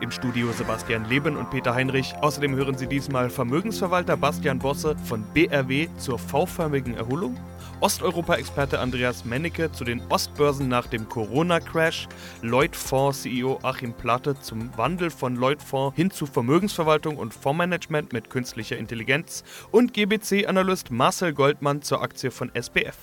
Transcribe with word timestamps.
Im 0.00 0.12
Studio 0.12 0.52
Sebastian 0.52 1.08
Leben 1.08 1.36
und 1.36 1.50
Peter 1.50 1.74
Heinrich. 1.74 2.14
Außerdem 2.20 2.54
hören 2.54 2.78
Sie 2.78 2.86
diesmal 2.86 3.30
Vermögensverwalter 3.30 4.16
Bastian 4.16 4.60
Bosse 4.60 4.96
von 5.04 5.24
BRW 5.34 5.88
zur 5.98 6.20
V-förmigen 6.20 6.94
Erholung, 6.94 7.36
Osteuropa-Experte 7.80 8.78
Andreas 8.78 9.24
Mennecke 9.24 9.72
zu 9.72 9.82
den 9.82 10.00
Ostbörsen 10.08 10.68
nach 10.68 10.86
dem 10.86 11.08
Corona-Crash, 11.08 12.06
Lloyd-Fonds-CEO 12.42 13.58
Achim 13.62 13.92
Platte 13.92 14.38
zum 14.38 14.70
Wandel 14.76 15.10
von 15.10 15.34
Lloyd-Fonds 15.34 15.96
hin 15.96 16.12
zu 16.12 16.26
Vermögensverwaltung 16.26 17.16
und 17.16 17.34
Fondsmanagement 17.34 18.12
mit 18.12 18.30
künstlicher 18.30 18.76
Intelligenz 18.76 19.42
und 19.72 19.94
GBC-Analyst 19.94 20.92
Marcel 20.92 21.32
Goldmann 21.32 21.82
zur 21.82 22.02
Aktie 22.02 22.30
von 22.30 22.52
SBF. 22.54 22.96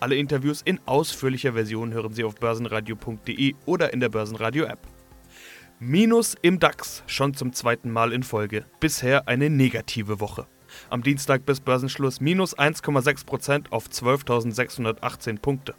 Alle 0.00 0.16
Interviews 0.16 0.62
in 0.62 0.80
ausführlicher 0.86 1.52
Version 1.52 1.92
hören 1.92 2.14
Sie 2.14 2.24
auf 2.24 2.36
börsenradio.de 2.36 3.54
oder 3.66 3.92
in 3.92 4.00
der 4.00 4.08
Börsenradio-App. 4.08 4.93
Minus 5.80 6.36
im 6.40 6.60
DAX, 6.60 7.02
schon 7.08 7.34
zum 7.34 7.52
zweiten 7.52 7.90
Mal 7.90 8.12
in 8.12 8.22
Folge. 8.22 8.64
Bisher 8.78 9.26
eine 9.26 9.50
negative 9.50 10.20
Woche. 10.20 10.46
Am 10.88 11.02
Dienstag 11.02 11.44
bis 11.44 11.58
Börsenschluss 11.58 12.20
minus 12.20 12.56
1,6% 12.56 13.70
auf 13.70 13.88
12.618 13.88 15.40
Punkte. 15.40 15.74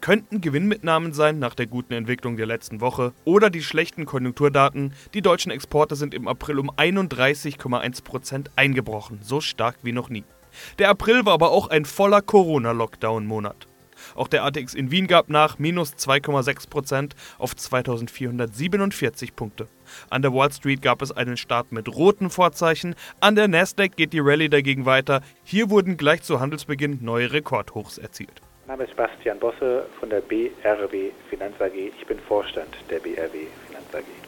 Könnten 0.00 0.40
Gewinnmitnahmen 0.40 1.12
sein 1.12 1.38
nach 1.38 1.54
der 1.54 1.66
guten 1.66 1.92
Entwicklung 1.92 2.36
der 2.36 2.46
letzten 2.46 2.80
Woche 2.80 3.12
oder 3.24 3.50
die 3.50 3.62
schlechten 3.62 4.04
Konjunkturdaten. 4.04 4.94
Die 5.14 5.22
deutschen 5.22 5.52
Exporte 5.52 5.94
sind 5.94 6.12
im 6.12 6.26
April 6.26 6.58
um 6.58 6.68
31,1% 6.68 8.46
eingebrochen, 8.56 9.20
so 9.22 9.40
stark 9.40 9.76
wie 9.82 9.92
noch 9.92 10.08
nie. 10.08 10.24
Der 10.80 10.88
April 10.88 11.24
war 11.24 11.34
aber 11.34 11.52
auch 11.52 11.68
ein 11.68 11.84
voller 11.84 12.20
Corona-Lockdown-Monat. 12.20 13.68
Auch 14.14 14.28
der 14.28 14.44
ATX 14.44 14.74
in 14.74 14.90
Wien 14.90 15.06
gab 15.06 15.28
nach 15.28 15.58
minus 15.58 15.94
2,6% 15.94 17.12
auf 17.38 17.56
2447 17.56 19.36
Punkte. 19.36 19.68
An 20.08 20.22
der 20.22 20.32
Wall 20.32 20.52
Street 20.52 20.82
gab 20.82 21.02
es 21.02 21.12
einen 21.12 21.36
Start 21.36 21.72
mit 21.72 21.88
roten 21.88 22.30
Vorzeichen, 22.30 22.94
an 23.20 23.34
der 23.34 23.48
Nasdaq 23.48 23.96
geht 23.96 24.12
die 24.12 24.20
Rallye 24.20 24.48
dagegen 24.48 24.86
weiter. 24.86 25.22
Hier 25.44 25.70
wurden 25.70 25.96
gleich 25.96 26.22
zu 26.22 26.40
Handelsbeginn 26.40 26.98
neue 27.02 27.32
Rekordhochs 27.32 27.98
erzielt. 27.98 28.40
Mein 28.66 28.78
Name 28.78 28.88
ist 28.88 28.96
Bastian 28.96 29.38
Bosse 29.38 29.86
von 29.98 30.10
der 30.10 30.20
BRW 30.20 31.10
Finanz 31.28 31.60
AG. 31.60 31.74
Ich 31.74 32.06
bin 32.06 32.20
Vorstand 32.20 32.76
der 32.88 33.00
BRW 33.00 33.46
Finanz 33.66 33.94
AG 33.94 34.19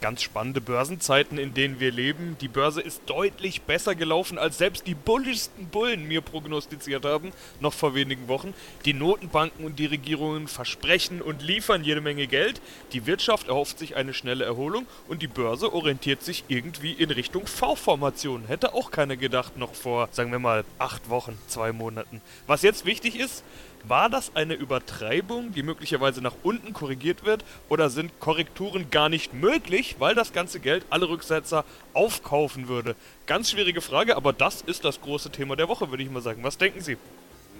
ganz 0.00 0.22
spannende 0.22 0.60
Börsenzeiten, 0.60 1.38
in 1.38 1.54
denen 1.54 1.80
wir 1.80 1.90
leben. 1.90 2.36
Die 2.40 2.48
Börse 2.48 2.80
ist 2.80 3.02
deutlich 3.06 3.62
besser 3.62 3.94
gelaufen, 3.94 4.38
als 4.38 4.58
selbst 4.58 4.86
die 4.86 4.94
bullischsten 4.94 5.66
Bullen 5.66 6.06
mir 6.06 6.20
prognostiziert 6.20 7.04
haben, 7.04 7.32
noch 7.60 7.72
vor 7.72 7.94
wenigen 7.94 8.28
Wochen. 8.28 8.54
Die 8.84 8.94
Notenbanken 8.94 9.64
und 9.64 9.78
die 9.78 9.86
Regierungen 9.86 10.48
versprechen 10.48 11.20
und 11.20 11.42
liefern 11.42 11.84
jede 11.84 12.00
Menge 12.00 12.26
Geld. 12.26 12.60
Die 12.92 13.06
Wirtschaft 13.06 13.48
erhofft 13.48 13.78
sich 13.78 13.96
eine 13.96 14.14
schnelle 14.14 14.44
Erholung 14.44 14.86
und 15.08 15.22
die 15.22 15.26
Börse 15.26 15.72
orientiert 15.72 16.22
sich 16.22 16.44
irgendwie 16.48 16.92
in 16.92 17.10
Richtung 17.10 17.46
V-Formation. 17.46 18.46
Hätte 18.46 18.74
auch 18.74 18.90
keiner 18.90 19.16
gedacht, 19.16 19.56
noch 19.56 19.74
vor, 19.74 20.08
sagen 20.12 20.32
wir 20.32 20.38
mal, 20.38 20.64
acht 20.78 21.08
Wochen, 21.08 21.38
zwei 21.48 21.72
Monaten. 21.72 22.20
Was 22.46 22.62
jetzt 22.62 22.84
wichtig 22.84 23.18
ist, 23.18 23.42
war 23.84 24.08
das 24.08 24.32
eine 24.34 24.54
Übertreibung, 24.54 25.52
die 25.52 25.62
möglicherweise 25.62 26.22
nach 26.22 26.34
unten 26.42 26.72
korrigiert 26.72 27.24
wird, 27.24 27.44
oder 27.68 27.90
sind 27.90 28.18
Korrekturen 28.20 28.90
gar 28.90 29.08
nicht 29.08 29.34
möglich, 29.34 29.96
weil 29.98 30.14
das 30.14 30.32
ganze 30.32 30.60
Geld 30.60 30.84
alle 30.90 31.08
Rücksetzer 31.08 31.64
aufkaufen 31.94 32.68
würde? 32.68 32.96
Ganz 33.26 33.50
schwierige 33.50 33.80
Frage, 33.80 34.16
aber 34.16 34.32
das 34.32 34.62
ist 34.62 34.84
das 34.84 35.00
große 35.00 35.30
Thema 35.30 35.56
der 35.56 35.68
Woche, 35.68 35.90
würde 35.90 36.02
ich 36.02 36.10
mal 36.10 36.22
sagen. 36.22 36.42
Was 36.42 36.58
denken 36.58 36.80
Sie? 36.80 36.96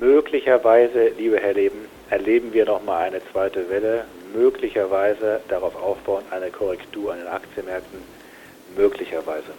Möglicherweise, 0.01 1.09
liebe 1.19 1.41
Herr 1.41 1.55
Leben, 1.55 1.79
erleben 2.09 2.53
wir 2.53 2.65
nochmal 2.65 3.05
eine 3.05 3.21
zweite 3.33 3.69
Welle. 3.69 4.05
Möglicherweise 4.35 5.41
darauf 5.49 5.75
aufbauend 5.75 6.33
eine 6.33 6.51
Korrektur 6.51 7.13
an 7.13 7.19
den 7.19 7.29
Aktienmärkten. 7.29 7.99
Möglicherweise. 8.77 9.53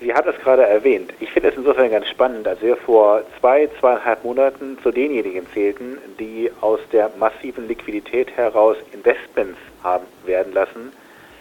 Sie 0.00 0.14
hat 0.14 0.26
es 0.26 0.38
gerade 0.38 0.62
erwähnt. 0.62 1.12
Ich 1.20 1.30
finde 1.30 1.50
es 1.50 1.56
insofern 1.56 1.90
ganz 1.90 2.08
spannend, 2.08 2.48
als 2.48 2.62
wir 2.62 2.78
vor 2.78 3.22
zwei, 3.38 3.68
zweieinhalb 3.78 4.24
Monaten 4.24 4.78
zu 4.82 4.90
denjenigen 4.90 5.46
zählten, 5.52 5.98
die 6.18 6.50
aus 6.62 6.80
der 6.90 7.10
massiven 7.18 7.68
Liquidität 7.68 8.34
heraus 8.34 8.78
Investments 8.92 9.58
haben 9.82 10.06
werden 10.24 10.54
lassen, 10.54 10.92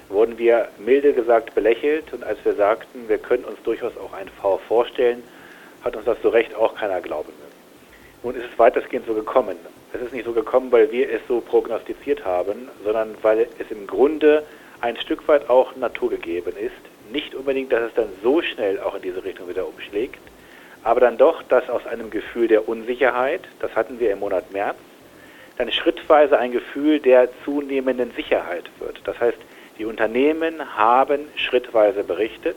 wurden 0.09 0.37
wir 0.37 0.67
milde 0.77 1.13
gesagt 1.13 1.55
belächelt 1.55 2.11
und 2.11 2.25
als 2.25 2.43
wir 2.43 2.53
sagten, 2.53 3.07
wir 3.07 3.17
können 3.17 3.45
uns 3.45 3.61
durchaus 3.63 3.93
auch 3.95 4.11
ein 4.11 4.27
V 4.41 4.57
vorstellen, 4.67 5.23
hat 5.85 5.95
uns 5.95 6.03
das 6.03 6.17
so 6.21 6.27
recht 6.27 6.53
auch 6.53 6.75
keiner 6.75 6.99
glauben 6.99 7.31
mögen. 7.39 7.49
Nun 8.23 8.35
ist 8.35 8.51
es 8.51 8.59
weitestgehend 8.59 9.05
so 9.05 9.13
gekommen. 9.13 9.55
Es 9.93 10.01
ist 10.01 10.11
nicht 10.11 10.25
so 10.25 10.33
gekommen, 10.33 10.69
weil 10.71 10.91
wir 10.91 11.09
es 11.09 11.21
so 11.29 11.39
prognostiziert 11.39 12.25
haben, 12.25 12.67
sondern 12.83 13.15
weil 13.21 13.47
es 13.57 13.71
im 13.71 13.87
Grunde 13.87 14.43
ein 14.81 14.97
Stück 14.97 15.25
weit 15.29 15.49
auch 15.49 15.77
naturgegeben 15.77 16.57
ist, 16.57 16.88
nicht 17.11 17.35
unbedingt, 17.35 17.71
dass 17.71 17.81
es 17.81 17.93
dann 17.93 18.09
so 18.23 18.41
schnell 18.41 18.79
auch 18.79 18.95
in 18.95 19.01
diese 19.01 19.23
Richtung 19.23 19.49
wieder 19.49 19.67
umschlägt, 19.67 20.19
aber 20.83 20.99
dann 20.99 21.17
doch, 21.17 21.43
dass 21.43 21.69
aus 21.69 21.85
einem 21.85 22.09
Gefühl 22.09 22.47
der 22.47 22.69
Unsicherheit, 22.69 23.41
das 23.59 23.75
hatten 23.75 23.99
wir 23.99 24.11
im 24.11 24.19
Monat 24.19 24.51
März, 24.51 24.77
dann 25.57 25.71
schrittweise 25.71 26.39
ein 26.39 26.51
Gefühl 26.51 26.99
der 26.99 27.27
zunehmenden 27.43 28.11
Sicherheit 28.11 28.69
wird. 28.79 29.01
Das 29.03 29.19
heißt, 29.19 29.37
die 29.77 29.85
Unternehmen 29.85 30.77
haben 30.77 31.27
schrittweise 31.35 32.03
berichtet. 32.03 32.55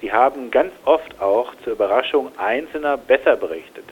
Sie 0.00 0.12
haben 0.12 0.50
ganz 0.50 0.72
oft 0.84 1.20
auch 1.20 1.52
zur 1.62 1.74
Überraschung 1.74 2.32
Einzelner 2.36 2.96
besser 2.96 3.36
berichtet, 3.36 3.84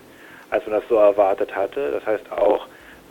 als 0.51 0.67
man 0.67 0.81
das 0.81 0.89
so 0.89 0.97
erwartet 0.97 1.55
hatte. 1.55 1.93
Das 1.93 2.05
heißt 2.07 2.33
auch 2.33 2.67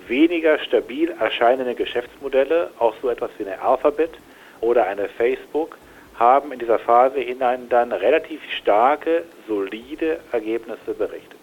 weniger 0.08 0.60
stabil 0.60 1.16
erscheinende 1.18 1.76
Geschäftsmodelle, 1.76 2.72
auch 2.80 2.94
so 3.02 3.10
etwas 3.10 3.32
wie 3.38 3.46
eine 3.46 3.62
Alphabet 3.62 4.12
oder 4.60 4.88
eine 4.88 5.08
Facebook, 5.08 5.78
haben 6.20 6.52
in 6.52 6.60
dieser 6.60 6.80
Phase 6.80 7.20
hinein 7.20 7.70
dann 7.70 7.92
relativ 7.92 8.42
starke, 8.52 9.24
solide 9.48 10.20
Ergebnisse 10.32 10.94
berichtet. 10.94 11.40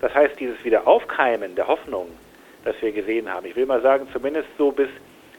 Das 0.00 0.14
heißt, 0.14 0.38
dieses 0.38 0.64
Wiederaufkeimen 0.64 1.54
der 1.54 1.66
Hoffnung, 1.68 2.08
das 2.64 2.74
wir 2.80 2.92
gesehen 2.92 3.32
haben, 3.32 3.46
ich 3.46 3.56
will 3.56 3.66
mal 3.66 3.82
sagen, 3.82 4.08
zumindest 4.12 4.48
so 4.56 4.70
bis 4.70 4.88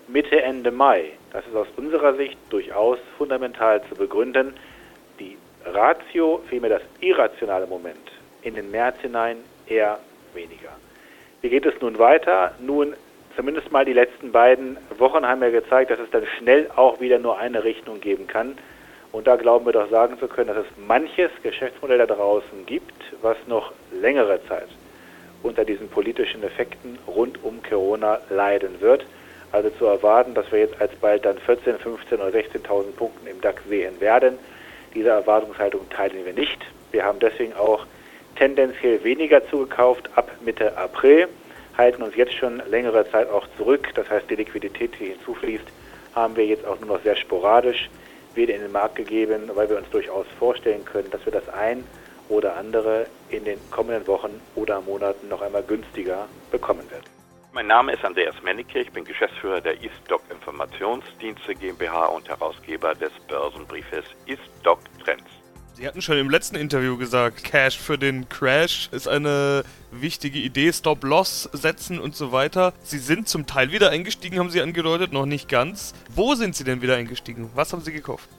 Mitte, 0.08 0.42
Ende 0.42 0.72
Mai, 0.72 1.14
das 1.32 1.48
ist 1.48 1.56
aus 1.56 1.68
unserer 1.78 2.14
Sicht 2.16 2.38
durchaus 2.50 3.00
fundamental 3.18 3.82
zu 3.88 3.96
begründen. 3.96 4.54
Die 5.20 5.38
Ratio, 5.66 6.42
vielmehr 6.50 6.72
das 6.72 6.82
irrationale 7.00 7.68
Moment 7.68 8.12
in 8.42 8.56
den 8.56 8.70
März 8.70 8.98
hinein 9.02 9.38
eher 9.68 10.00
weniger. 10.34 10.72
Wie 11.42 11.50
geht 11.50 11.66
es 11.66 11.74
nun 11.82 11.98
weiter? 12.00 12.54
Nun, 12.60 12.94
zumindest 13.36 13.72
mal 13.72 13.86
die 13.86 13.94
letzten 13.94 14.32
beiden 14.32 14.78
Wochen 14.98 15.26
haben 15.26 15.42
ja 15.42 15.50
gezeigt, 15.50 15.92
dass 15.92 16.00
es 16.00 16.10
dann 16.12 16.26
schnell 16.38 16.70
auch 16.76 17.00
wieder 17.00 17.20
nur 17.20 17.38
eine 17.38 17.64
Richtung 17.64 18.00
geben 18.00 18.28
kann. 18.28 18.58
Und 19.12 19.28
da 19.28 19.36
glauben 19.36 19.66
wir 19.66 19.74
doch 19.74 19.90
sagen 19.90 20.18
zu 20.20 20.28
können, 20.28 20.48
dass 20.48 20.66
es 20.66 20.88
manches 20.88 21.32
Geschäftsmodell 21.44 22.00
da 22.00 22.08
draußen 22.08 22.66
gibt, 22.66 22.94
was 23.22 23.38
noch 23.48 23.72
längere 23.92 24.40
Zeit 24.48 24.68
unter 25.44 25.66
diesen 25.66 25.90
politischen 25.90 26.42
Effekten 26.44 26.98
rund 27.06 27.44
um 27.44 27.62
Corona 27.62 28.20
leiden 28.30 28.82
wird. 28.82 29.06
Also 29.52 29.70
zu 29.72 29.86
erwarten, 29.86 30.34
dass 30.34 30.52
wir 30.52 30.60
jetzt 30.60 30.82
alsbald 30.82 31.26
dann 31.26 31.38
14, 31.38 31.78
15 31.78 32.20
oder 32.20 32.30
16.000 32.30 32.96
Punkten 32.96 33.28
im 33.28 33.40
DAX 33.40 33.62
sehen 33.70 34.02
werden. 34.02 34.40
Diese 34.96 35.10
Erwartungshaltung 35.10 35.88
teilen 35.90 36.26
wir 36.26 36.34
nicht. 36.34 36.60
Wir 36.92 37.04
haben 37.04 37.20
deswegen 37.20 37.54
auch 37.54 37.86
tendenziell 38.36 39.04
weniger 39.04 39.48
zugekauft 39.48 40.10
ab 40.16 40.32
Mitte 40.44 40.76
April, 40.76 41.28
halten 41.78 42.04
uns 42.04 42.16
jetzt 42.16 42.34
schon 42.34 42.62
längere 42.70 43.10
Zeit 43.10 43.30
auch 43.30 43.48
zurück. 43.58 43.90
Das 43.96 44.10
heißt, 44.10 44.30
die 44.30 44.36
Liquidität, 44.36 44.92
die 45.00 45.08
hinzufließt, 45.08 45.66
haben 46.16 46.36
wir 46.36 46.46
jetzt 46.46 46.66
auch 46.66 46.80
nur 46.80 46.98
noch 46.98 47.04
sehr 47.04 47.16
sporadisch 47.16 47.90
wieder 48.36 48.56
in 48.56 48.62
den 48.62 48.72
Markt 48.72 48.96
gegeben, 48.96 49.50
weil 49.54 49.70
wir 49.70 49.78
uns 49.78 49.90
durchaus 49.90 50.26
vorstellen 50.40 50.86
können, 50.86 51.10
dass 51.12 51.26
wir 51.26 51.32
das 51.32 51.48
ein 51.50 51.84
oder 52.30 52.56
andere 52.58 53.08
in 53.30 53.44
den 53.44 53.60
kommenden 53.70 54.08
Wochen 54.08 54.40
oder 54.56 54.82
Monaten 54.82 55.28
noch 55.28 55.42
einmal 55.42 55.64
günstiger 55.64 56.28
bekommen 56.52 56.90
werden. 56.90 57.06
Mein 57.52 57.68
Name 57.68 57.94
ist 57.94 58.04
Andreas 58.04 58.34
Mennecke, 58.42 58.80
ich 58.80 58.92
bin 58.92 59.06
Geschäftsführer 59.06 59.62
der 59.62 59.76
ISTOC 59.76 60.22
Informationsdienste 60.32 61.54
GmbH 61.54 62.06
und 62.08 62.28
Herausgeber 62.28 62.96
des 62.96 63.12
Börsenbriefes 63.28 64.06
ISTOC 64.26 64.80
Trends. 65.04 65.33
Sie 65.76 65.88
hatten 65.88 66.04
schon 66.04 66.20
im 66.20 66.30
letzten 66.30 66.56
Interview 66.56 66.98
gesagt, 66.98 67.44
Cash 67.44 67.80
für 67.80 67.98
den 67.98 68.30
Crash 68.30 68.90
ist 68.92 69.08
eine 69.08 69.64
wichtige 69.92 70.38
Idee, 70.38 70.72
Stop-Loss 70.72 71.50
setzen 71.52 72.00
und 72.00 72.16
so 72.16 72.32
weiter. 72.32 72.74
Sie 72.84 73.00
sind 73.00 73.28
zum 73.28 73.48
Teil 73.48 73.72
wieder 73.72 73.90
eingestiegen, 73.90 74.38
haben 74.38 74.52
Sie 74.52 74.62
angedeutet, 74.62 75.12
noch 75.14 75.26
nicht 75.26 75.50
ganz. 75.50 75.94
Wo 76.10 76.36
sind 76.36 76.56
Sie 76.56 76.64
denn 76.64 76.84
wieder 76.84 76.96
eingestiegen? 76.96 77.50
Was 77.56 77.74
haben 77.74 77.82
Sie 77.82 77.92
gekauft? 77.92 78.30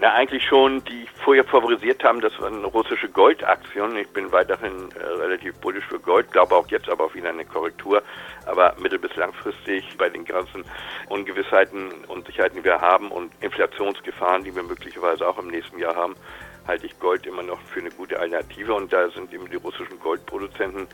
Na, 0.00 0.14
eigentlich 0.14 0.44
schon, 0.44 0.82
die 0.84 1.06
vorher 1.24 1.44
favorisiert 1.44 2.02
haben, 2.04 2.20
das 2.20 2.32
waren 2.40 2.64
russische 2.64 3.08
Goldaktien. 3.08 3.96
Ich 3.96 4.08
bin 4.08 4.30
weiterhin 4.30 4.90
äh, 4.92 5.04
relativ 5.04 5.54
bullisch 5.56 5.84
für 5.86 5.98
Gold, 5.98 6.30
glaube 6.32 6.54
auch 6.54 6.68
jetzt 6.68 6.88
aber 6.88 7.04
auf 7.04 7.14
wieder 7.14 7.30
eine 7.30 7.44
Korrektur. 7.44 8.02
Aber 8.46 8.74
mittel- 8.80 8.98
bis 8.98 9.14
langfristig 9.16 9.84
bei 9.96 10.08
den 10.08 10.24
ganzen 10.24 10.64
Ungewissheiten 11.08 11.90
und 12.08 12.26
Sicherheiten, 12.26 12.58
die 12.58 12.64
wir 12.64 12.80
haben 12.80 13.10
und 13.10 13.32
Inflationsgefahren, 13.40 14.44
die 14.44 14.54
wir 14.54 14.62
möglicherweise 14.62 15.26
auch 15.26 15.38
im 15.38 15.48
nächsten 15.48 15.78
Jahr 15.78 15.96
haben, 15.96 16.14
halte 16.68 16.86
ich 16.86 16.98
Gold 17.00 17.26
immer 17.26 17.42
noch 17.42 17.60
für 17.62 17.80
eine 17.80 17.90
gute 17.90 18.20
Alternative 18.20 18.74
und 18.74 18.92
da 18.92 19.08
sind 19.10 19.32
eben 19.32 19.48
die 19.50 19.56
russischen 19.56 19.98
Goldproduzenten 19.98 20.86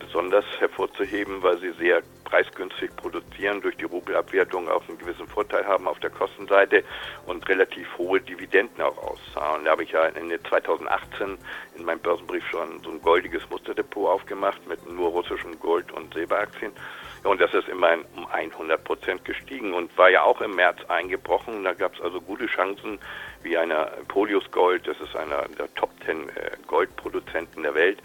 besonders 0.00 0.44
hervorzuheben, 0.58 1.40
weil 1.42 1.58
sie 1.60 1.70
sehr 1.78 2.02
preisgünstig 2.24 2.94
produzieren, 2.96 3.60
durch 3.60 3.76
die 3.76 3.84
Rubelabwertung 3.84 4.68
auch 4.68 4.86
einen 4.88 4.98
gewissen 4.98 5.28
Vorteil 5.28 5.64
haben 5.64 5.86
auf 5.86 6.00
der 6.00 6.10
Kostenseite 6.10 6.82
und 7.26 7.48
relativ 7.48 7.86
hohe 7.96 8.20
Dividenden 8.20 8.82
auch 8.82 8.98
auszahlen. 8.98 9.64
Da 9.64 9.70
habe 9.70 9.84
ich 9.84 9.92
ja 9.92 10.06
Ende 10.06 10.42
2018 10.42 11.38
in 11.76 11.84
meinem 11.84 12.00
Börsenbrief 12.00 12.44
schon 12.48 12.82
so 12.82 12.90
ein 12.90 13.00
goldiges 13.00 13.48
Musterdepot 13.50 14.08
aufgemacht 14.08 14.66
mit 14.66 14.84
nur 14.90 15.10
russischem 15.10 15.58
Gold 15.60 15.92
und 15.92 16.12
Silberaktien. 16.12 16.72
Und 17.22 17.40
das 17.40 17.52
ist 17.52 17.68
immerhin 17.68 18.04
um 18.16 18.26
100 18.26 18.82
Prozent 18.82 19.24
gestiegen 19.24 19.74
und 19.74 19.96
war 19.98 20.08
ja 20.08 20.22
auch 20.22 20.40
im 20.40 20.54
März 20.54 20.78
eingebrochen. 20.88 21.64
Da 21.64 21.74
gab 21.74 21.94
es 21.94 22.00
also 22.00 22.20
gute 22.20 22.46
Chancen, 22.46 22.98
wie 23.42 23.58
einer 23.58 23.86
Polius 24.08 24.50
Gold, 24.50 24.86
das 24.86 24.98
ist 25.00 25.14
einer 25.14 25.46
der 25.58 25.72
Top 25.74 25.90
10 26.06 26.28
äh, 26.28 26.32
Goldproduzenten 26.66 27.62
der 27.62 27.74
Welt, 27.74 27.98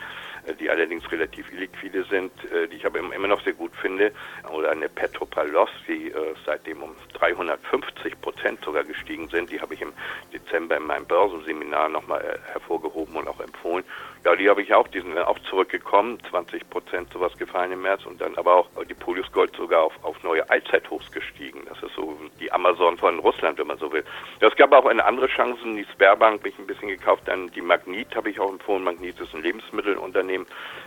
die 0.53 0.69
allerdings 0.69 1.09
relativ 1.11 1.51
illiquide 1.51 2.03
sind, 2.05 2.31
äh, 2.51 2.67
die 2.67 2.77
ich 2.77 2.85
aber 2.85 2.99
immer 2.99 3.27
noch 3.27 3.41
sehr 3.43 3.53
gut 3.53 3.71
finde, 3.81 4.11
oder 4.51 4.71
eine 4.71 4.89
Petropalos, 4.89 5.69
die 5.87 6.13
seitdem 6.45 6.83
um 6.83 6.95
350 7.13 8.19
Prozent 8.21 8.63
sogar 8.63 8.83
gestiegen 8.83 9.27
sind. 9.29 9.51
Die 9.51 9.59
habe 9.59 9.73
ich 9.73 9.81
im 9.81 9.93
Dezember 10.33 10.77
in 10.77 10.85
meinem 10.85 11.05
Börsenseminar 11.05 11.89
nochmal 11.89 12.39
hervorgehoben 12.51 13.15
und 13.15 13.27
auch 13.27 13.39
empfohlen. 13.39 13.83
Ja, 14.25 14.35
die 14.35 14.49
habe 14.49 14.63
ich 14.63 14.73
auch, 14.73 14.87
die 14.87 15.01
sind 15.01 15.15
auch 15.19 15.37
zurückgekommen, 15.49 16.17
20 16.31 16.67
Prozent 16.69 17.13
sowas 17.13 17.37
gefallen 17.37 17.71
im 17.71 17.83
März 17.83 18.07
und 18.07 18.19
dann 18.19 18.35
aber 18.37 18.55
auch 18.55 18.69
die 18.89 18.95
Polius 18.95 19.31
Gold 19.31 19.55
sogar 19.55 19.83
auf, 19.83 19.93
auf 20.03 20.23
neue 20.23 20.49
Allzeithochs 20.49 21.11
gestiegen. 21.11 21.61
Das 21.69 21.81
ist 21.83 21.93
so 21.95 22.17
die 22.39 22.51
Amazon 22.51 22.97
von 22.97 23.19
Russland, 23.19 23.59
wenn 23.59 23.67
man 23.67 23.77
so 23.77 23.93
will. 23.93 24.03
Es 24.39 24.55
gab 24.55 24.71
auch 24.71 24.87
eine 24.87 25.05
andere 25.05 25.27
Chance, 25.27 25.61
die 25.65 25.85
Sperrbank 25.93 26.39
habe 26.39 26.49
ich 26.49 26.57
ein 26.57 26.65
bisschen 26.65 26.87
gekauft, 26.87 27.23
dann 27.27 27.51
die 27.51 27.61
Magnit 27.61 28.15
habe 28.15 28.31
ich 28.31 28.39
auch 28.39 28.49
empfohlen. 28.49 28.83
Magnit 28.83 29.19
ist 29.19 29.35
ein 29.35 29.43
Lebensmittelunternehmen, 29.43 30.34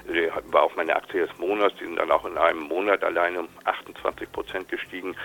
die 0.09 0.31
war 0.53 0.63
auch 0.63 0.77
meine 0.77 0.95
Aktie 0.95 1.27
des 1.27 1.39
Monats, 1.39 1.75
die 1.81 1.85
sind 1.85 1.97
dann 1.97 2.11
auch 2.11 2.25
in 2.25 2.37
einem 2.37 2.61
Monat 2.61 3.03
alleine 3.05 3.41
um 3.41 3.49
28 3.65 4.31
Prozent 4.33 4.69
gestiegen. 4.69 5.17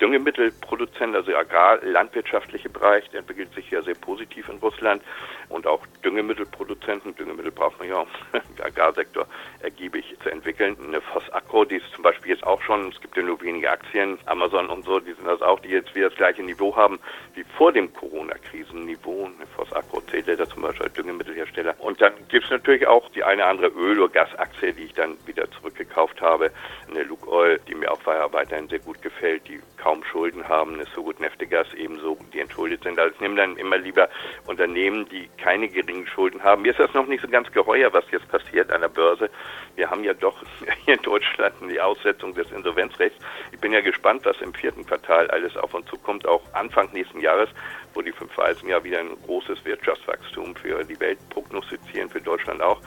Düngemittelproduzent, 0.00 1.14
also 1.14 1.34
agrar-landwirtschaftliche 1.34 2.68
Bereich, 2.68 3.08
der 3.10 3.20
entwickelt 3.20 3.54
sich 3.54 3.70
ja 3.70 3.82
sehr 3.82 3.94
positiv 3.94 4.48
in 4.48 4.58
Russland 4.58 5.02
und 5.48 5.66
auch 5.66 5.86
Düngemittelproduzenten, 6.04 7.14
Düngemittel 7.14 7.52
braucht 7.52 7.78
man 7.78 7.88
ja 7.88 7.96
auch 7.96 8.06
im 8.32 8.64
Agrarsektor 8.64 9.26
ergiebig 9.60 10.16
zu 10.22 10.30
entwickeln. 10.30 10.76
Eine 10.82 11.00
Fosagro, 11.00 11.64
die 11.64 11.76
ist 11.76 11.92
zum 11.92 12.02
Beispiel 12.02 12.32
jetzt 12.32 12.44
auch 12.44 12.60
schon, 12.62 12.88
es 12.88 13.00
gibt 13.00 13.16
ja 13.16 13.22
nur 13.22 13.40
wenige 13.42 13.70
Aktien, 13.70 14.18
Amazon 14.26 14.68
und 14.68 14.84
so, 14.84 14.98
die 15.00 15.12
sind 15.12 15.26
das 15.26 15.42
auch, 15.42 15.60
die 15.60 15.68
jetzt 15.68 15.94
wieder 15.94 16.08
das 16.08 16.16
gleiche 16.16 16.42
Niveau 16.42 16.74
haben 16.74 16.98
wie 17.34 17.44
vor 17.56 17.72
dem 17.72 17.92
Corona-Krisenniveau. 17.92 19.26
Eine 19.26 19.46
Fosagro 19.56 20.00
zählt 20.02 20.26
ja 20.26 20.36
da 20.36 20.48
zum 20.48 20.62
Beispiel 20.62 20.86
als 20.86 20.94
Düngemittelhersteller. 20.94 21.74
Und 21.78 22.00
dann 22.00 22.12
gibt 22.28 22.44
es 22.44 22.50
natürlich 22.50 22.86
auch 22.86 23.08
die 23.10 23.24
eine 23.24 23.44
andere 23.44 23.70
Öl- 23.72 24.00
oder 24.00 24.12
Gasaktie, 24.12 24.72
die 24.72 24.84
ich 24.84 24.94
dann 24.94 25.16
wieder 25.26 25.50
zurückgekauft 25.50 26.20
habe. 26.20 26.50
Eine 26.90 27.02
Lukoil, 27.04 27.58
die 27.68 27.74
mir 27.74 27.90
auch 27.90 28.00
weiterhin 28.04 28.68
sehr 28.68 28.78
gut 28.78 29.00
gefällt, 29.02 29.48
die 29.48 29.60
kaum 29.76 30.02
Schulden 30.04 30.48
haben. 30.48 30.74
Eine 30.74 30.86
Sogut 30.94 31.20
Neftegas 31.20 31.72
ebenso, 31.74 32.18
die 32.32 32.40
entschuldet 32.40 32.82
sind. 32.82 32.98
Also 32.98 33.14
ich 33.14 33.20
nehme 33.20 33.36
dann 33.36 33.56
immer 33.56 33.78
lieber 33.78 34.08
Unternehmen, 34.46 35.08
die 35.08 35.28
keine 35.38 35.68
geringen 35.68 36.06
Schulden 36.06 36.42
haben. 36.42 36.62
Mir 36.62 36.70
ist 36.70 36.80
das 36.80 36.92
noch 36.94 37.06
nicht 37.06 37.22
so 37.22 37.28
ganz 37.28 37.50
geheuer, 37.52 37.92
was 37.92 38.04
jetzt 38.10 38.28
passiert 38.28 38.70
an 38.70 38.80
der 38.80 38.88
Börse. 38.88 39.30
Wir 39.76 39.90
haben 39.90 40.04
ja 40.04 40.14
doch 40.14 40.42
hier 40.84 40.94
in 40.94 41.02
Deutschland 41.02 41.54
die 41.68 41.80
Aussetzung 41.80 42.34
des 42.34 42.50
Insolvenzrechts. 42.52 43.18
Ich 43.52 43.58
bin 43.58 43.72
ja 43.72 43.80
gespannt, 43.80 44.24
was 44.24 44.40
im 44.40 44.54
vierten 44.54 44.86
Quartal 44.86 45.30
alles 45.30 45.56
auf 45.56 45.74
uns 45.74 45.86
zukommt, 45.86 46.26
auch 46.26 46.42
Anfang 46.52 46.92
nächsten 46.92 47.20
Jahres, 47.20 47.48
wo 47.94 48.02
die 48.02 48.12
fünf 48.12 48.36
Weißen 48.36 48.68
ja 48.68 48.82
wieder 48.84 49.00
ein 49.00 49.16
großes 49.26 49.64
Wirtschaftswachstum 49.64 50.54
für 50.56 50.84
die 50.84 50.98
Welt 51.00 51.18
prognostizieren, 51.30 52.08
für 52.10 52.20
Deutschland 52.20 52.62
auch. 52.62 52.80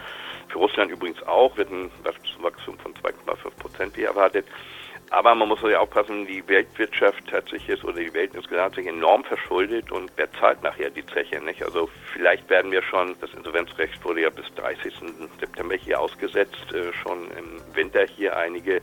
Für 0.49 0.59
Russland 0.59 0.91
übrigens 0.91 1.21
auch 1.23 1.55
wird 1.57 1.69
ein 1.71 1.91
Wachstum 2.41 2.77
von 2.79 2.93
2,5 2.93 3.49
Prozent 3.59 3.97
erwartet. 3.97 4.45
Aber 5.11 5.35
man 5.35 5.47
muss 5.47 5.61
ja 5.61 5.79
aufpassen, 5.79 6.25
die 6.25 6.45
Weltwirtschaft 6.47 7.31
hat 7.31 7.47
sich 7.49 7.67
jetzt 7.67 7.83
oder 7.83 7.99
die 7.99 8.13
Welt 8.13 8.31
insgesamt 8.33 8.75
sich 8.75 8.87
enorm 8.87 9.23
verschuldet 9.23 9.91
und 9.91 10.11
wer 10.15 10.31
zahlt 10.33 10.63
nachher 10.63 10.89
die 10.89 11.05
Zeche, 11.05 11.39
nicht? 11.41 11.63
Also 11.63 11.89
vielleicht 12.11 12.49
werden 12.49 12.71
wir 12.71 12.81
schon, 12.81 13.15
das 13.21 13.31
Insolvenzrecht 13.33 14.03
wurde 14.03 14.21
ja 14.21 14.29
bis 14.29 14.45
30. 14.55 14.93
September 15.39 15.75
hier 15.75 15.99
ausgesetzt, 15.99 16.73
äh, 16.73 16.91
schon 16.93 17.29
im 17.37 17.75
Winter 17.75 18.05
hier 18.07 18.35
einige 18.35 18.81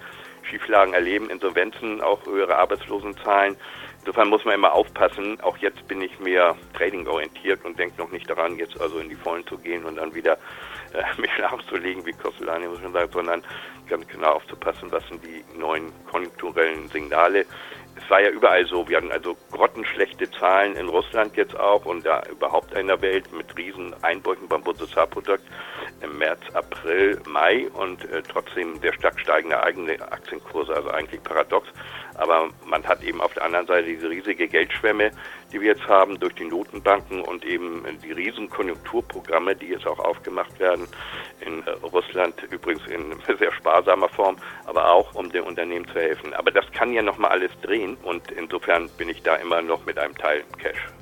Schieflagen 0.48 0.94
erleben, 0.94 1.28
Insolvenzen, 1.28 2.00
auch 2.00 2.24
höhere 2.24 2.56
Arbeitslosenzahlen. 2.56 3.56
Insofern 4.04 4.30
muss 4.30 4.44
man 4.44 4.54
immer 4.54 4.72
aufpassen. 4.72 5.40
Auch 5.42 5.56
jetzt 5.58 5.86
bin 5.86 6.00
ich 6.00 6.18
mehr 6.18 6.56
trading-orientiert 6.76 7.64
und 7.64 7.78
denke 7.78 8.02
noch 8.02 8.10
nicht 8.10 8.28
daran, 8.28 8.58
jetzt 8.58 8.80
also 8.80 8.98
in 8.98 9.08
die 9.08 9.14
Vollen 9.14 9.46
zu 9.46 9.56
gehen 9.56 9.84
und 9.84 9.96
dann 9.96 10.12
wieder 10.12 10.38
äh, 10.92 11.04
mich 11.20 11.30
nachzulegen, 11.38 12.04
wie 12.04 12.12
Kostolani 12.12 12.66
muss 12.66 12.82
man 12.82 12.92
sagen, 12.92 13.12
sondern 13.12 13.44
ganz 13.88 14.06
genau 14.08 14.32
aufzupassen, 14.32 14.90
was 14.90 15.06
sind 15.06 15.22
die 15.24 15.44
neuen 15.56 15.92
konjunkturellen 16.10 16.88
Signale. 16.88 17.46
Es 17.94 18.10
war 18.10 18.20
ja 18.20 18.30
überall 18.30 18.66
so, 18.66 18.88
wir 18.88 18.96
hatten 18.96 19.12
also 19.12 19.36
grottenschlechte 19.52 20.28
Zahlen 20.32 20.74
in 20.74 20.88
Russland 20.88 21.36
jetzt 21.36 21.56
auch 21.58 21.84
und 21.84 22.04
da 22.04 22.22
überhaupt 22.28 22.72
in 22.74 22.88
der 22.88 23.00
Welt 23.02 23.32
mit 23.32 23.56
riesen 23.56 23.94
Einbrüchen 24.02 24.48
beim 24.48 24.62
Bruttosozialprodukt 24.62 25.44
im 26.02 26.18
März, 26.18 26.40
April, 26.54 27.20
Mai 27.26 27.68
und 27.74 28.04
äh, 28.10 28.22
trotzdem 28.22 28.78
sehr 28.80 28.92
stark 28.94 29.18
steigende 29.20 29.62
eigene 29.62 30.00
Aktienkurse, 30.12 30.74
also 30.74 30.90
eigentlich 30.90 31.22
paradox. 31.22 31.68
Aber 32.14 32.50
man 32.66 32.84
hat 32.86 33.02
eben 33.02 33.20
auf 33.20 33.32
der 33.34 33.44
anderen 33.44 33.66
Seite 33.66 33.88
diese 33.88 34.10
riesige 34.10 34.46
Geldschwemme, 34.46 35.10
die 35.52 35.60
wir 35.60 35.68
jetzt 35.68 35.86
haben 35.88 36.18
durch 36.20 36.34
die 36.34 36.44
Notenbanken 36.44 37.22
und 37.22 37.44
eben 37.44 37.84
die 38.02 38.12
riesen 38.12 38.50
Konjunkturprogramme, 38.50 39.56
die 39.56 39.68
jetzt 39.68 39.86
auch 39.86 39.98
aufgemacht 39.98 40.58
werden 40.60 40.86
in 41.40 41.66
äh, 41.66 41.70
Russland, 41.82 42.34
übrigens 42.50 42.86
in 42.86 43.14
sehr 43.38 43.52
sparsamer 43.52 44.08
Form, 44.08 44.36
aber 44.66 44.90
auch 44.90 45.14
um 45.14 45.30
den 45.30 45.42
Unternehmen 45.42 45.86
zu 45.86 45.94
helfen. 45.94 46.34
Aber 46.34 46.50
das 46.50 46.70
kann 46.72 46.92
ja 46.92 47.02
nochmal 47.02 47.30
alles 47.30 47.52
drehen 47.62 47.96
und 48.02 48.30
insofern 48.32 48.88
bin 48.98 49.08
ich 49.08 49.22
da 49.22 49.36
immer 49.36 49.62
noch 49.62 49.84
mit 49.86 49.98
einem 49.98 50.16
Teil 50.16 50.44
Cash. 50.58 51.01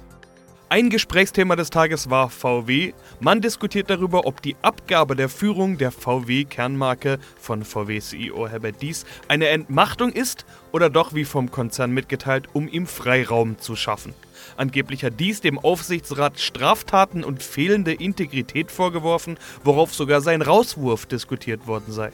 Ein 0.73 0.89
Gesprächsthema 0.89 1.57
des 1.57 1.71
Tages 1.71 2.11
war 2.11 2.31
VW. 2.31 2.93
Man 3.19 3.41
diskutiert 3.41 3.91
darüber, 3.91 4.25
ob 4.25 4.41
die 4.41 4.55
Abgabe 4.63 5.17
der 5.17 5.29
Führung 5.29 5.79
der 5.79 5.91
VW-Kernmarke 5.91 7.19
von 7.41 7.65
VW-CEO 7.65 8.47
Herbert 8.47 8.81
Dies 8.81 9.05
eine 9.27 9.49
Entmachtung 9.49 10.13
ist 10.13 10.47
oder 10.71 10.89
doch 10.89 11.13
wie 11.13 11.25
vom 11.25 11.51
Konzern 11.51 11.91
mitgeteilt, 11.91 12.47
um 12.53 12.69
ihm 12.69 12.87
Freiraum 12.87 13.59
zu 13.59 13.75
schaffen. 13.75 14.15
Angeblich 14.57 15.03
hat 15.03 15.19
dies 15.19 15.41
dem 15.41 15.59
Aufsichtsrat 15.59 16.39
Straftaten 16.39 17.25
und 17.25 17.43
fehlende 17.43 17.93
Integrität 17.93 18.71
vorgeworfen, 18.71 19.39
worauf 19.65 19.93
sogar 19.93 20.21
sein 20.21 20.41
Rauswurf 20.41 21.05
diskutiert 21.05 21.67
worden 21.67 21.93
sei. 21.93 22.13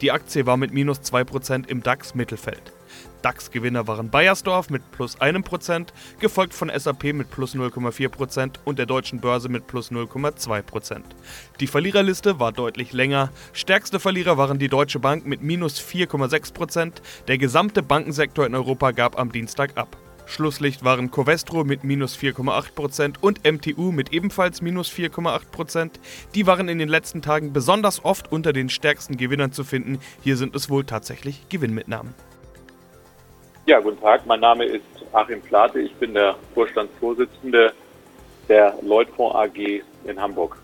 Die 0.00 0.10
Aktie 0.10 0.44
war 0.44 0.56
mit 0.56 0.72
minus 0.72 0.98
2% 1.02 1.68
im 1.68 1.84
DAX-Mittelfeld. 1.84 2.72
DAX-Gewinner 3.22 3.86
waren 3.86 4.10
Bayersdorf 4.10 4.70
mit 4.70 4.90
plus 4.92 5.18
1%, 5.20 5.88
gefolgt 6.18 6.54
von 6.54 6.70
SAP 6.74 7.12
mit 7.12 7.30
plus 7.30 7.54
0,4% 7.54 8.56
und 8.64 8.78
der 8.78 8.86
deutschen 8.86 9.20
Börse 9.20 9.48
mit 9.48 9.66
plus 9.66 9.90
0,2%. 9.90 11.00
Die 11.60 11.66
Verliererliste 11.66 12.40
war 12.40 12.52
deutlich 12.52 12.92
länger. 12.92 13.30
Stärkste 13.52 14.00
Verlierer 14.00 14.36
waren 14.36 14.58
die 14.58 14.68
Deutsche 14.68 14.98
Bank 14.98 15.26
mit 15.26 15.42
minus 15.42 15.80
4,6%. 15.80 16.94
Der 17.28 17.38
gesamte 17.38 17.82
Bankensektor 17.82 18.46
in 18.46 18.54
Europa 18.54 18.90
gab 18.90 19.18
am 19.18 19.32
Dienstag 19.32 19.76
ab. 19.76 19.96
Schlusslicht 20.26 20.84
waren 20.84 21.10
Covestro 21.10 21.64
mit 21.64 21.84
minus 21.84 22.16
4,8% 22.16 23.16
und 23.20 23.44
MTU 23.44 23.92
mit 23.92 24.12
ebenfalls 24.12 24.62
minus 24.62 24.90
4,8%. 24.90 25.90
Die 26.34 26.46
waren 26.46 26.68
in 26.68 26.78
den 26.78 26.88
letzten 26.88 27.22
Tagen 27.22 27.52
besonders 27.52 28.04
oft 28.04 28.32
unter 28.32 28.52
den 28.52 28.68
stärksten 28.68 29.16
Gewinnern 29.16 29.52
zu 29.52 29.64
finden. 29.64 29.98
Hier 30.22 30.36
sind 30.36 30.54
es 30.56 30.70
wohl 30.70 30.84
tatsächlich 30.84 31.48
Gewinnmitnahmen. 31.48 32.14
Ja, 33.64 33.78
guten 33.78 34.00
Tag. 34.00 34.26
Mein 34.26 34.40
Name 34.40 34.64
ist 34.64 34.82
Achim 35.12 35.40
Plate. 35.40 35.78
Ich 35.78 35.94
bin 35.94 36.14
der 36.14 36.34
Vorstandsvorsitzende 36.52 37.72
der 38.48 38.74
Leutfonds 38.82 39.36
AG 39.36 39.82
in 40.04 40.20
Hamburg. 40.20 40.58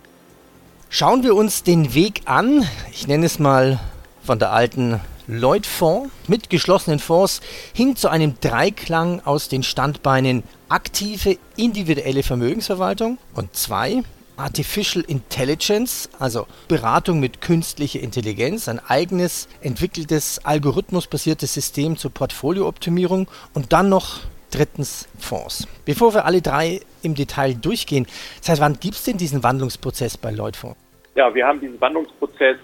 Schauen 0.90 1.22
wir 1.22 1.36
uns 1.36 1.62
den 1.62 1.94
Weg 1.94 2.22
an. 2.24 2.66
Ich 2.90 3.06
nenne 3.06 3.26
es 3.26 3.38
mal 3.38 3.78
von 4.24 4.40
der 4.40 4.50
alten 4.50 5.00
Lloyd-Fonds 5.28 6.10
mit 6.26 6.50
geschlossenen 6.50 6.98
Fonds 6.98 7.40
hin 7.72 7.94
zu 7.94 8.08
einem 8.08 8.40
Dreiklang 8.40 9.20
aus 9.24 9.48
den 9.48 9.62
Standbeinen 9.62 10.42
aktive 10.68 11.38
individuelle 11.56 12.24
Vermögensverwaltung 12.24 13.18
und 13.34 13.54
zwei 13.54 14.02
Artificial 14.38 15.04
Intelligence, 15.06 16.08
also 16.18 16.46
Beratung 16.68 17.20
mit 17.20 17.40
künstlicher 17.40 18.00
Intelligenz, 18.00 18.68
ein 18.68 18.80
eigenes 18.86 19.48
entwickeltes 19.60 20.40
algorithmusbasiertes 20.44 21.52
System 21.52 21.96
zur 21.96 22.12
Portfoliooptimierung 22.12 23.28
und 23.54 23.72
dann 23.72 23.88
noch 23.88 24.20
drittens 24.50 25.08
Fonds. 25.18 25.66
Bevor 25.84 26.14
wir 26.14 26.24
alle 26.24 26.40
drei 26.40 26.80
im 27.02 27.14
Detail 27.14 27.54
durchgehen, 27.54 28.06
seit 28.40 28.60
wann 28.60 28.78
gibt 28.78 28.94
es 28.94 29.04
denn 29.04 29.18
diesen 29.18 29.42
Wandlungsprozess 29.42 30.16
bei 30.16 30.30
Lloydfonds? 30.30 30.76
Ja, 31.14 31.34
wir 31.34 31.46
haben 31.46 31.60
diesen 31.60 31.80
Wandlungsprozess 31.80 32.58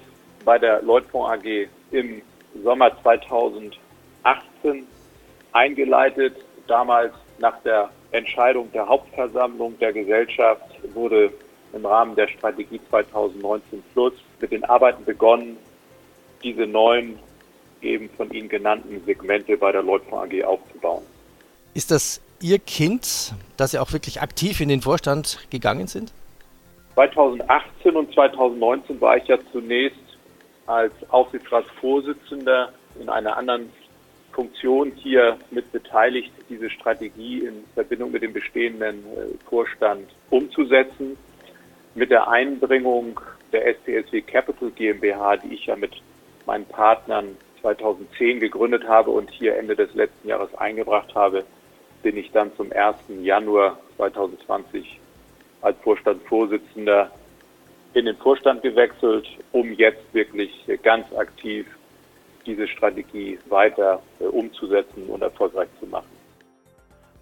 bei 0.44 0.58
der 0.58 0.80
Lloydfonds 0.82 1.30
AG 1.30 1.68
im 1.90 2.22
Sommer 2.62 2.90
2018 3.02 4.86
eingeleitet. 5.52 6.36
Damals 6.66 7.12
nach 7.38 7.60
der 7.62 7.90
Entscheidung 8.12 8.70
der 8.72 8.86
Hauptversammlung 8.86 9.78
der 9.80 9.92
Gesellschaft 9.92 10.62
wurde 10.94 11.32
im 11.74 11.86
Rahmen 11.86 12.14
der 12.14 12.28
Strategie 12.28 12.80
2019 12.90 13.82
Plus 13.92 14.12
mit 14.40 14.52
den 14.52 14.64
Arbeiten 14.64 15.04
begonnen, 15.04 15.56
diese 16.42 16.66
neuen 16.66 17.18
eben 17.82 18.08
von 18.10 18.30
Ihnen 18.30 18.48
genannten 18.48 19.02
Segmente 19.04 19.56
bei 19.56 19.72
der 19.72 19.82
Lloydfonds 19.82 20.32
AG 20.32 20.44
aufzubauen. 20.44 21.02
Ist 21.74 21.90
das 21.90 22.20
Ihr 22.40 22.58
Kind, 22.58 23.34
dass 23.56 23.72
Sie 23.72 23.78
auch 23.78 23.92
wirklich 23.92 24.22
aktiv 24.22 24.60
in 24.60 24.68
den 24.68 24.80
Vorstand 24.80 25.46
gegangen 25.50 25.86
sind? 25.86 26.12
2018 26.94 27.96
und 27.96 28.12
2019 28.14 29.00
war 29.00 29.16
ich 29.16 29.26
ja 29.26 29.38
zunächst 29.52 29.98
als 30.66 30.92
Aufsichtsratsvorsitzender 31.10 32.72
in 33.00 33.08
einer 33.08 33.36
anderen 33.36 33.70
Funktion 34.32 34.92
hier 34.96 35.38
mit 35.50 35.70
beteiligt, 35.72 36.32
diese 36.48 36.70
Strategie 36.70 37.40
in 37.40 37.64
Verbindung 37.74 38.10
mit 38.10 38.22
dem 38.22 38.32
bestehenden 38.32 38.98
äh, 38.98 39.48
Vorstand 39.48 40.08
umzusetzen. 40.30 41.16
Mit 41.94 42.10
der 42.10 42.28
Einbringung 42.28 43.20
der 43.52 43.68
SPSW 43.68 44.20
Capital 44.22 44.70
GmbH, 44.72 45.36
die 45.36 45.54
ich 45.54 45.66
ja 45.66 45.76
mit 45.76 45.92
meinen 46.44 46.66
Partnern 46.66 47.36
2010 47.60 48.40
gegründet 48.40 48.86
habe 48.88 49.10
und 49.10 49.30
hier 49.30 49.56
Ende 49.56 49.76
des 49.76 49.94
letzten 49.94 50.28
Jahres 50.28 50.52
eingebracht 50.56 51.14
habe, 51.14 51.44
bin 52.02 52.16
ich 52.16 52.30
dann 52.32 52.54
zum 52.56 52.72
1. 52.72 52.96
Januar 53.22 53.78
2020 53.96 55.00
als 55.62 55.78
Vorstandsvorsitzender 55.82 57.10
in 57.94 58.06
den 58.06 58.16
Vorstand 58.16 58.62
gewechselt, 58.62 59.26
um 59.52 59.72
jetzt 59.72 60.12
wirklich 60.12 60.50
ganz 60.82 61.06
aktiv 61.14 61.66
diese 62.44 62.66
Strategie 62.68 63.38
weiter 63.48 64.02
äh, 64.20 64.24
umzusetzen 64.24 65.06
und 65.06 65.22
erfolgreich 65.22 65.68
zu 65.80 65.86
machen. 65.86 66.10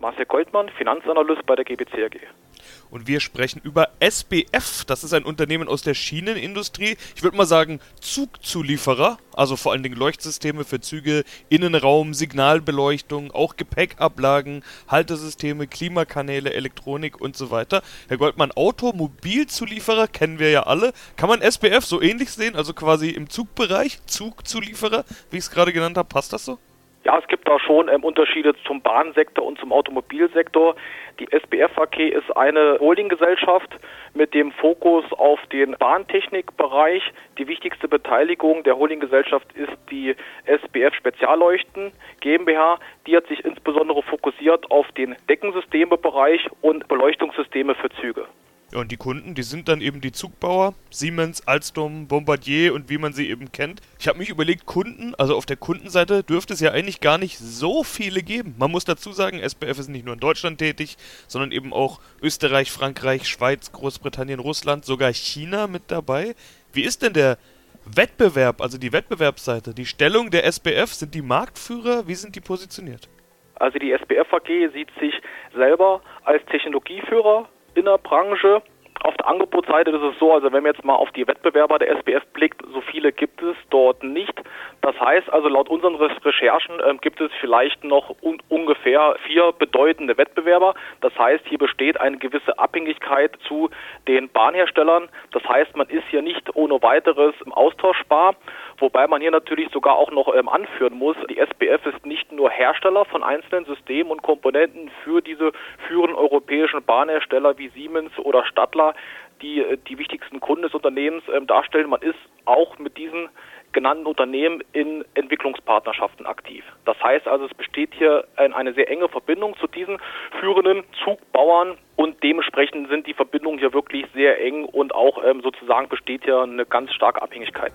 Marcel 0.01 0.25
Goldmann, 0.27 0.69
Finanzanalyst 0.71 1.47
bei 1.47 1.55
der 1.55 1.65
GBC 1.65 2.05
AG 2.07 2.42
und 2.91 3.07
wir 3.07 3.21
sprechen 3.21 3.61
über 3.63 3.89
SBF. 4.01 4.85
Das 4.87 5.05
ist 5.05 5.15
ein 5.15 5.25
Unternehmen 5.25 5.69
aus 5.69 5.83
der 5.83 5.95
Schienenindustrie. 5.95 6.97
Ich 7.17 7.23
würde 7.23 7.37
mal 7.37 7.47
sagen 7.47 7.81
Zugzulieferer, 8.01 9.19
also 9.33 9.57
vor 9.57 9.73
allen 9.73 9.83
Dingen 9.83 9.97
Leuchtsysteme 9.97 10.65
für 10.65 10.81
Züge, 10.81 11.25
Innenraum, 11.49 12.15
Signalbeleuchtung, 12.15 13.31
auch 13.31 13.57
Gepäckablagen, 13.57 14.65
Haltesysteme, 14.89 15.67
Klimakanäle, 15.67 16.53
Elektronik 16.53 17.21
und 17.21 17.37
so 17.37 17.51
weiter. 17.51 17.83
Herr 18.09 18.19
Goldmann, 18.19 18.53
Automobilzulieferer 18.53 20.09
kennen 20.09 20.39
wir 20.39 20.51
ja 20.51 20.65
alle. 20.65 20.93
Kann 21.17 21.29
man 21.29 21.41
SBF 21.41 21.85
so 21.85 22.01
ähnlich 22.03 22.31
sehen, 22.31 22.57
also 22.57 22.75
quasi 22.75 23.11
im 23.11 23.29
Zugbereich, 23.29 24.01
Zugzulieferer, 24.07 25.05
wie 25.31 25.39
ich 25.39 25.45
es 25.45 25.51
gerade 25.51 25.73
genannt 25.73 25.97
habe? 25.97 26.09
Passt 26.09 26.33
das 26.33 26.45
so? 26.45 26.59
Ja, 27.05 27.19
es 27.19 27.27
gibt 27.27 27.49
da 27.49 27.59
schon 27.59 27.89
ähm, 27.89 28.05
Unterschiede 28.05 28.55
zum 28.65 28.81
Bahnsektor 28.81 29.45
und 29.45 29.59
zum 29.59 29.73
Automobilsektor. 29.73 30.77
Die 31.19 31.27
SBF 31.27 31.77
AG 31.77 31.99
ist 31.99 32.37
eine 32.37 32.79
Holdinggesellschaft 32.79 33.77
mit 34.15 34.35
dem 34.35 34.53
Fokus 34.53 35.05
auf 35.13 35.41
den 35.51 35.73
Bahntechnikbereich. 35.79 37.03
Die 37.39 37.49
wichtigste 37.49 37.89
Beteiligung 37.89 38.63
der 38.63 38.77
Holdinggesellschaft 38.77 39.53
ist 39.55 39.73
die 39.91 40.15
SBF 40.47 40.95
Spezialleuchten 40.95 41.93
GmbH. 42.21 42.79
Die 43.09 43.17
hat 43.17 43.27
sich 43.27 43.45
insbesondere 43.45 44.03
fokussiert 44.05 44.71
auf 44.71 44.91
den 44.93 45.17
Deckensystemebereich 45.29 46.49
und 46.61 46.87
Beleuchtungssysteme 46.87 47.75
für 47.75 47.91
Züge. 48.01 48.27
Ja, 48.73 48.81
und 48.81 48.91
die 48.91 48.97
Kunden, 48.97 49.35
die 49.35 49.43
sind 49.43 49.69
dann 49.69 49.83
eben 49.83 50.01
die 50.01 50.13
Zugbauer, 50.13 50.75
Siemens, 50.89 51.47
Alstom, 51.47 52.09
Bombardier 52.09 52.73
und 52.73 52.89
wie 52.89 52.97
man 52.97 53.13
sie 53.13 53.29
eben 53.29 53.53
kennt. 53.53 53.83
Ich 53.99 54.09
habe 54.09 54.19
mich 54.19 54.31
überlegt, 54.31 54.65
Kunden, 54.65 55.15
also 55.17 55.37
auf 55.37 55.45
der 55.45 55.59
Kundenseite 55.59 56.23
dürfte 56.23 56.55
es 56.55 56.61
ja 56.61 56.71
eigentlich 56.71 57.01
gar 57.01 57.19
nicht 57.19 57.37
so 57.37 57.85
viele 57.85 58.23
geben. 58.23 58.55
Man 58.59 58.71
muss 58.71 58.87
dazu 58.87 59.13
sagen, 59.13 59.41
SBF 59.41 59.79
ist 59.79 59.89
nicht 59.89 60.07
nur 60.07 60.15
in 60.15 60.21
Deutschland 60.21 60.59
tätig, 60.59 60.97
sondern 61.29 61.53
eben 61.53 61.75
auch 61.75 62.01
Österreich, 62.23 62.73
Frankreich, 62.73 63.29
Schweiz, 63.29 63.73
Großbritannien, 63.73 64.41
Russland, 64.41 64.87
sogar 64.87 65.13
China 65.13 65.67
mit 65.67 65.91
dabei. 65.91 66.35
Wie 66.73 66.85
ist 66.85 67.03
denn 67.03 67.13
der 67.13 67.37
Wettbewerb, 67.85 68.63
also 68.63 68.79
die 68.79 68.93
Wettbewerbsseite, 68.93 69.75
die 69.75 69.87
Stellung 69.87 70.31
der 70.31 70.45
SBF? 70.51 70.95
Sind 70.95 71.15
die 71.15 71.21
Marktführer? 71.21 72.09
Wie 72.09 72.15
sind 72.15 72.37
die 72.37 72.41
positioniert? 72.41 73.11
Also 73.57 73.79
die 73.79 73.93
SBF 73.93 74.33
AG 74.33 74.73
sieht 74.73 74.89
sich 74.99 75.15
selber 75.55 76.01
als 76.25 76.43
Technologieführer 76.47 77.49
in 77.75 77.85
der 77.85 77.99
Branche. 77.99 78.63
Auf 79.05 79.17
der 79.17 79.27
Angebotsseite 79.27 79.91
ist 79.91 80.03
es 80.03 80.19
so, 80.21 80.33
also 80.33 80.53
wenn 80.53 80.63
man 80.63 80.73
jetzt 80.73 80.85
mal 80.85 80.95
auf 80.95 81.11
die 81.11 81.27
Wettbewerber 81.27 81.81
der 81.81 81.91
SBF 81.99 82.25
blickt, 82.35 82.63
so 82.73 82.81
viele 82.83 83.11
gibt 83.11 83.43
es 83.43 83.57
dort 83.71 84.05
nicht. 84.05 84.33
Das 84.81 84.99
heißt 85.01 85.29
also 85.33 85.49
laut 85.49 85.69
unseren 85.69 85.97
Recherchen 85.97 86.79
äh, 86.79 86.95
gibt 87.01 87.21
es 87.21 87.33
vielleicht 87.41 87.83
noch 87.83 88.15
un 88.23 88.39
ungefähr 88.49 89.17
vier 89.27 89.53
bedeutende 89.59 90.17
Wettbewerber. 90.17 90.75
Das 91.01 91.19
heißt, 91.19 91.45
hier 91.49 91.59
besteht 91.59 92.01
eine 92.01 92.19
gewisse 92.19 92.57
Abhängigkeit 92.61 93.37
zu 93.49 93.71
den 94.07 94.29
Bahnherstellern. 94.29 95.09
Das 95.33 95.43
heißt, 95.49 95.77
man 95.77 95.89
ist 95.89 96.05
hier 96.11 96.23
nicht 96.23 96.55
ohne 96.55 96.81
weiteres 96.81 97.35
austauschbar. 97.51 98.37
Wobei 98.83 99.07
man 99.07 99.21
hier 99.21 99.31
natürlich 99.31 99.71
sogar 99.71 99.95
auch 99.95 100.11
noch 100.11 100.35
ähm, 100.35 100.49
anführen 100.49 100.99
muss, 100.99 101.17
die 101.31 101.39
SBF 101.39 101.87
ist 101.87 102.05
nicht 102.05 102.33
nur 102.33 102.51
Hersteller 102.51 103.05
von 103.05 103.23
einzelnen 103.23 103.65
Systemen 103.65 104.11
und 104.11 104.23
Komponenten 104.23 104.91
für 105.05 105.21
diese 105.21 105.53
führenden 105.87 106.17
europäischen 106.17 106.83
Bahnhersteller 106.83 107.57
wie 107.59 107.69
Siemens 107.69 108.11
oder 108.19 108.45
Stadler, 108.45 108.95
die 109.41 109.61
äh, 109.61 109.79
die 109.87 109.99
wichtigsten 109.99 110.41
Kunden 110.41 110.63
des 110.63 110.75
Unternehmens 110.75 111.23
ähm, 111.33 111.47
darstellen. 111.47 111.91
Man 111.91 112.03
ist 112.03 112.19
auch 112.45 112.77
mit 112.81 112.97
diesen 112.97 113.29
genannten 113.71 114.05
Unternehmen 114.05 114.65
in 114.73 115.05
Entwicklungspartnerschaften 115.15 116.27
aktiv. 116.27 116.65
Das 116.85 117.01
heißt 117.01 117.29
also, 117.29 117.45
es 117.45 117.55
besteht 117.55 117.95
hier 117.95 118.25
eine 118.35 118.73
sehr 118.73 118.91
enge 118.91 119.09
Verbindung 119.09 119.57
zu 119.59 119.69
diesen 119.69 119.99
führenden 120.41 120.83
Zugbauern 121.05 121.79
und 121.95 122.21
dementsprechend 122.25 122.89
sind 122.89 123.07
die 123.07 123.15
Verbindungen 123.15 123.61
hier 123.61 123.73
wirklich 123.73 124.07
sehr 124.13 124.41
eng 124.41 124.65
und 124.65 124.93
auch 124.93 125.23
ähm, 125.25 125.41
sozusagen 125.41 125.89
besteht 125.89 126.25
hier 126.25 126.41
eine 126.41 126.67
ganz 126.67 126.93
starke 126.93 127.23
Abhängigkeit. 127.23 127.75